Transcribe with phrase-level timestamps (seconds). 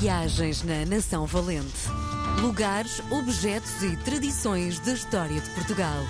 [0.00, 1.88] Viagens na Nação Valente.
[2.40, 6.04] Lugares, objetos e tradições da história de Portugal.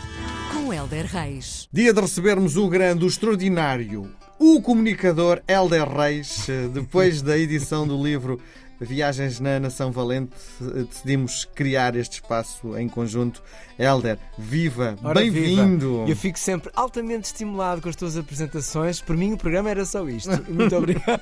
[0.52, 1.68] Com Helder Reis.
[1.70, 7.86] Dia de recebermos o grande, o extraordinário, o comunicador Helder Reis, eh, depois da edição
[7.86, 8.40] do livro
[8.84, 13.42] Viagens na Nação Valente, eh, decidimos criar este espaço em conjunto.
[13.78, 16.04] Helder, viva, bem-vindo!
[16.06, 19.00] Eu fico sempre altamente estimulado com as tuas apresentações.
[19.00, 20.30] Por mim, o programa era só isto.
[20.48, 21.20] Muito obrigado.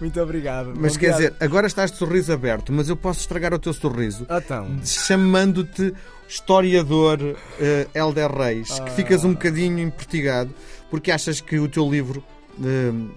[0.00, 0.72] Muito obrigado.
[0.76, 1.30] Mas Bom quer dia.
[1.30, 5.94] dizer, agora estás de sorriso aberto, mas eu posso estragar o teu sorriso Então, chamando-te
[6.28, 7.18] historiador
[7.60, 8.92] eh, Helder Reis, que Ah.
[8.92, 10.52] ficas um bocadinho empertigado
[10.90, 12.22] porque achas que o teu livro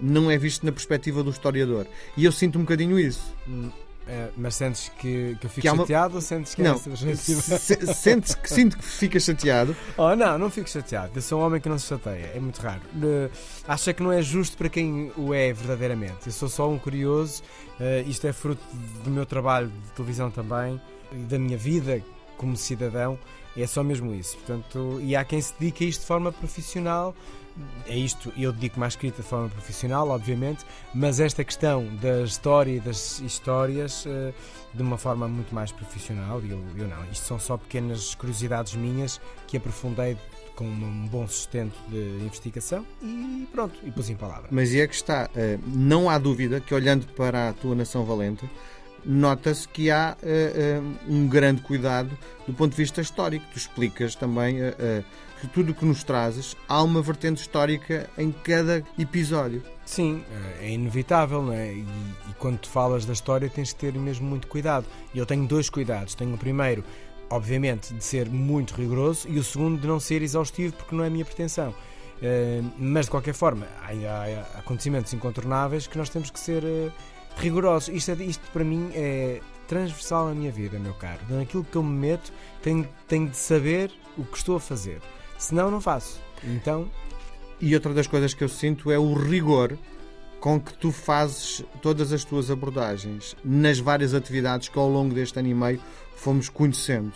[0.00, 1.86] não é visto na perspectiva do historiador.
[2.16, 3.34] E eu sinto um bocadinho isso.
[3.48, 3.70] hum,
[4.08, 6.78] é, mas sentes que, que eu fico Que uma- chateado ou sentes que Não, é
[6.78, 7.40] subjetivo?
[7.42, 9.76] se- sentes que sinto que ficas chateado.
[9.96, 11.12] Oh, não, não fico chateado.
[11.14, 12.32] Eu sou um homem que não se chateia.
[12.34, 12.80] É muito raro.
[13.02, 13.30] Eh,
[13.68, 16.26] acha que não é justo para quem o é verdadeiramente.
[16.26, 17.42] Eu sou só um curioso.
[17.78, 18.62] eh, isto é fruto
[19.04, 20.80] do meu trabalho de televisão também
[21.28, 22.02] da minha vida
[22.36, 23.16] como cidadão.
[23.56, 24.36] É só mesmo isso.
[24.38, 27.14] Portanto, e há quem se dedique a isto de forma profissional.
[27.86, 32.72] É isto, eu dedico-me à escrita de forma profissional, obviamente, mas esta questão da história
[32.72, 34.32] e das histórias eh,
[34.72, 37.04] de uma forma muito mais profissional, eu, eu não.
[37.10, 40.16] Isto são só pequenas curiosidades minhas que aprofundei
[40.54, 44.48] com um bom sustento de investigação e pronto, e pus em palavra.
[44.50, 48.48] Mas é que está, eh, não há dúvida que olhando para a tua nação valente,
[49.04, 52.10] nota-se que há eh, um grande cuidado
[52.46, 53.44] do ponto de vista histórico.
[53.52, 54.58] Tu explicas também
[55.40, 59.62] que tudo o que nos trazes há uma vertente histórica em cada episódio.
[59.86, 60.22] Sim,
[60.60, 61.72] eh, é inevitável, não é?
[61.72, 64.86] E, e quando tu falas da história tens que ter mesmo muito cuidado.
[65.14, 66.14] E eu tenho dois cuidados.
[66.14, 66.84] Tenho o primeiro,
[67.28, 71.06] obviamente, de ser muito rigoroso e o segundo de não ser exaustivo porque não é
[71.06, 71.74] a minha pretensão.
[72.22, 76.90] Eh, mas de qualquer forma, há, há- acontecimentos incontornáveis que nós temos que ser eh,
[77.38, 77.88] rigorosos.
[77.94, 81.20] Isto, é- isto para mim é transversal na minha vida, meu caro.
[81.30, 82.32] Naquilo que eu me meto,
[82.62, 85.00] tenho, tenho de saber o que estou a fazer.
[85.40, 86.20] Senão, não faço.
[86.44, 86.88] Então,
[87.60, 89.76] E outra das coisas que eu sinto é o rigor
[90.40, 95.38] com que tu fazes todas as tuas abordagens nas várias atividades que ao longo deste
[95.38, 95.80] ano e meio
[96.16, 97.12] fomos conhecendo.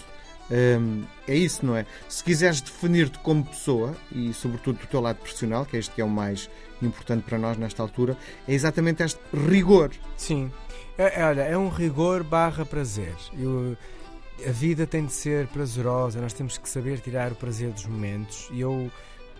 [0.50, 1.86] Hum, é isso, não é?
[2.06, 6.02] Se quiseres definir-te como pessoa e, sobretudo, do teu lado profissional, que é este que
[6.02, 6.50] é o mais
[6.82, 8.14] importante para nós nesta altura,
[8.46, 9.90] é exatamente este rigor.
[10.18, 10.52] Sim.
[10.98, 13.14] É, é, olha, é um rigor barra prazer.
[13.38, 13.74] Eu-
[14.46, 18.48] a vida tem de ser prazerosa, nós temos que saber tirar o prazer dos momentos.
[18.52, 18.90] E eu,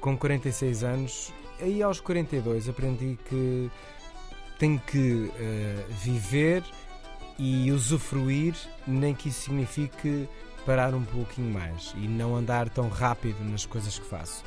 [0.00, 3.70] com 46 anos, aí aos 42, aprendi que
[4.58, 6.62] tenho que eh, viver
[7.38, 8.54] e usufruir,
[8.86, 10.28] nem que isso signifique
[10.64, 14.44] parar um pouquinho mais e não andar tão rápido nas coisas que faço.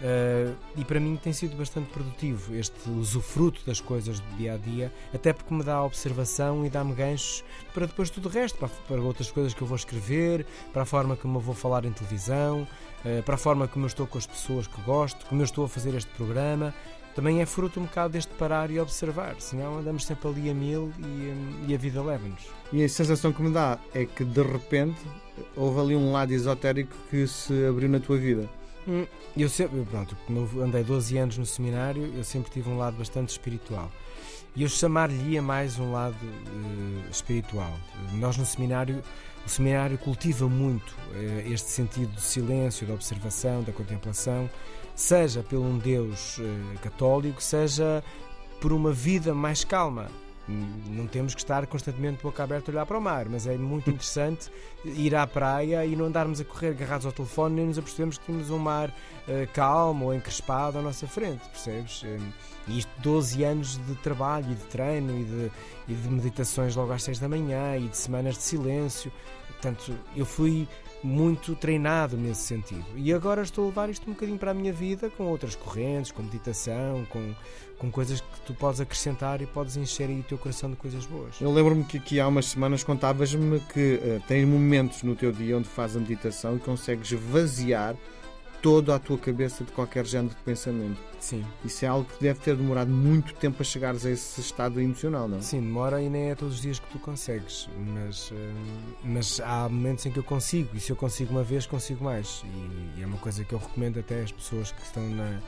[0.00, 4.56] Uh, e para mim tem sido bastante produtivo este usufruto das coisas do dia a
[4.56, 7.44] dia, até porque me dá observação e dá-me ganchos
[7.74, 10.86] para depois tudo o resto, para, para outras coisas que eu vou escrever, para a
[10.86, 12.66] forma como eu vou falar em televisão,
[13.04, 15.66] uh, para a forma como eu estou com as pessoas que gosto, como eu estou
[15.66, 16.74] a fazer este programa.
[17.14, 20.92] Também é fruto um bocado deste parar e observar, senão andamos sempre ali a mil
[20.98, 22.46] e, hum, e a vida leva-nos.
[22.72, 25.00] E a sensação que me dá é que, de repente,
[25.56, 28.48] houve ali um lado esotérico que se abriu na tua vida.
[28.90, 29.06] Hum,
[29.36, 30.16] Eu sempre, pronto,
[30.60, 33.88] andei 12 anos no seminário, eu sempre tive um lado bastante espiritual.
[34.56, 37.72] E eu chamar-lhe mais um lado eh, espiritual.
[38.14, 39.00] Nós no seminário,
[39.46, 44.50] o seminário cultiva muito eh, este sentido de silêncio, da observação, da contemplação,
[44.96, 48.02] seja pelo um Deus eh, católico, seja
[48.60, 50.08] por uma vida mais calma.
[50.88, 53.88] Não temos que estar constantemente boca aberta a olhar para o mar, mas é muito
[53.90, 54.50] interessante
[54.84, 58.26] ir à praia e não andarmos a correr agarrados ao telefone nem nos apercebemos que
[58.26, 58.92] temos um mar
[59.28, 62.04] eh, calmo ou encrespado à nossa frente, percebes?
[62.66, 65.52] E isto 12 anos de trabalho e de treino e de,
[65.88, 69.12] e de meditações logo às 6 da manhã e de semanas de silêncio.
[69.60, 70.66] Portanto, eu fui
[71.02, 72.84] muito treinado nesse sentido.
[72.96, 76.10] E agora estou a levar isto um bocadinho para a minha vida com outras correntes,
[76.10, 77.34] com meditação, com,
[77.78, 81.04] com coisas que tu podes acrescentar e podes encher aí o teu coração de coisas
[81.04, 81.38] boas.
[81.40, 85.58] Eu lembro-me que aqui há umas semanas contavas-me que eh, tens momentos no teu dia
[85.58, 87.94] onde fazes a meditação e consegues vaziar
[88.62, 90.98] toda a tua cabeça de qualquer género de pensamento.
[91.18, 91.44] Sim.
[91.64, 95.28] Isso é algo que deve ter demorado muito tempo a chegares a esse estado emocional,
[95.28, 95.40] não?
[95.42, 99.68] Sim, demora e nem é todos os dias que tu consegues, mas, hum, mas há
[99.68, 102.42] momentos em que eu consigo, e se eu consigo uma vez, consigo mais.
[102.96, 105.40] E, e é uma coisa que eu recomendo até às pessoas que estão na,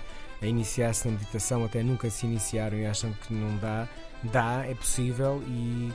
[0.43, 3.89] a iniciar-se na meditação, até nunca se iniciaram e acham que não dá.
[4.25, 5.91] Dá, é possível e,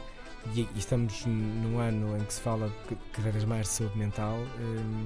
[0.56, 3.98] e- e estamos num ano em que se fala que- cada vez mais de saúde
[3.98, 4.38] mental.
[4.60, 5.06] hum,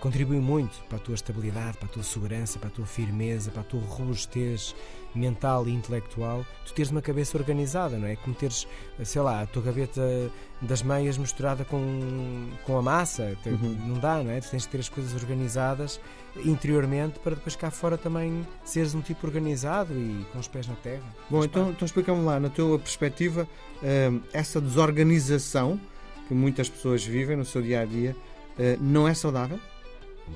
[0.00, 3.62] contribui muito para a tua estabilidade, para a tua segurança, para a tua firmeza, para
[3.62, 4.74] a tua robustez
[5.16, 8.16] mental e intelectual, tu teres uma cabeça organizada, não é?
[8.16, 8.66] Como teres,
[9.02, 13.76] sei lá, a tua gaveta das meias misturada com, com a massa, uhum.
[13.86, 14.40] não dá, não é?
[14.40, 16.00] Tu tens de ter as coisas organizadas
[16.44, 20.74] interiormente para depois cá fora também seres um tipo organizado e com os pés na
[20.74, 21.04] terra.
[21.30, 23.48] Bom, então, então explica-me lá, na tua perspectiva,
[23.82, 25.80] hum, essa desorganização
[26.28, 28.14] que muitas pessoas vivem no seu dia a dia
[28.58, 29.58] hum, não é saudável?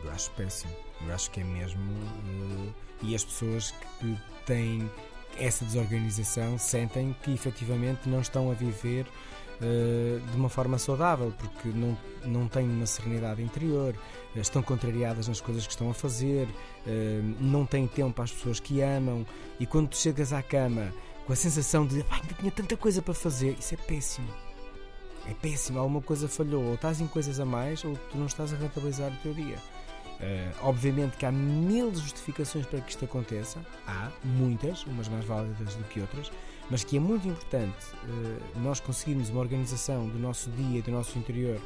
[0.02, 0.72] Eu acho péssimo.
[1.06, 1.81] Eu acho que é mesmo.
[1.82, 4.90] Uh, e as pessoas que têm
[5.38, 11.69] essa desorganização sentem que efetivamente não estão a viver uh, de uma forma saudável, porque
[11.69, 13.94] não, não têm uma serenidade interior,
[14.34, 16.48] uh, estão contrariadas nas coisas que estão a fazer,
[17.40, 19.26] não têm tempo para as pessoas que amam,
[19.58, 20.93] e quando tu chegas à cama
[21.26, 24.28] com a sensação de ainda tinha tanta coisa para fazer, isso é péssimo.
[25.28, 28.52] É péssimo, alguma coisa falhou, ou estás em coisas a mais, ou tu não estás
[28.52, 29.56] a rentabilizar o teu dia.
[30.20, 35.75] Uh, obviamente que há mil justificações para que isto aconteça, há muitas, umas mais válidas
[35.75, 36.31] do que outras,
[36.70, 40.90] mas que é muito importante uh, nós conseguirmos uma organização do nosso dia e do
[40.90, 41.58] nosso interior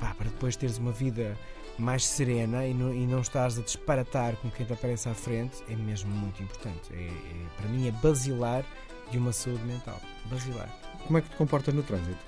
[0.00, 1.36] pá, para depois teres uma vida
[1.78, 5.62] mais serena e não, e não estares a disparatar com quem te aparece à frente,
[5.68, 6.92] é mesmo muito importante.
[6.92, 8.64] É, é, para mim é basilar
[9.10, 10.00] de uma saúde mental.
[10.30, 10.68] Basilar.
[11.06, 12.24] Como é que te comportas no trânsito?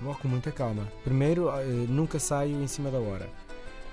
[0.00, 0.90] Vou com muita calma.
[1.04, 3.28] Primeiro, uh, nunca saio em cima da hora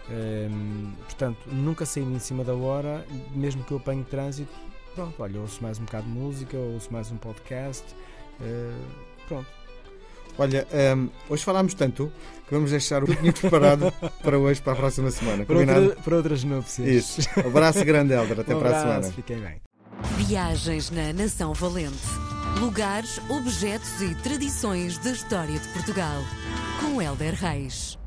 [0.09, 4.53] um, portanto, nunca saí em cima da hora, mesmo que eu apanhe trânsito.
[4.93, 7.83] Pronto, olha, ouço mais um bocado de música, ouço mais um podcast.
[8.39, 8.85] Uh,
[9.27, 9.47] pronto.
[10.37, 10.67] Olha,
[10.97, 12.11] um, hoje falámos tanto
[12.47, 13.91] que vamos deixar o tinha preparado
[14.21, 15.45] para hoje, para a próxima semana.
[15.45, 16.87] Para, outra, para outras núpcias.
[17.19, 17.39] Isso.
[17.39, 18.41] Abraço grande, Helder.
[18.41, 19.13] Até um para abraço, a semana.
[19.13, 19.61] Fiquem bem.
[20.17, 21.97] Viagens na Nação Valente.
[22.59, 26.21] Lugares, objetos e tradições da história de Portugal.
[26.79, 27.97] Com Helder Reis.